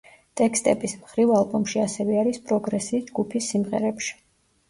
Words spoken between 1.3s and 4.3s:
ალბომში ასევე არის პროგრესი ჯგუფის სიმღერებში.